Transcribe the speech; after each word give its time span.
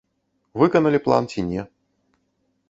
Выканалі 0.61 0.99
план 1.09 1.23
ці 1.35 1.45
не. 1.51 1.61